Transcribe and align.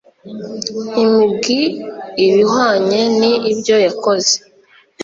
img 1.03 1.45
ibihwanye 2.27 3.01
n 3.19 3.21
ibyo 3.51 3.75
yakoze 3.85 4.33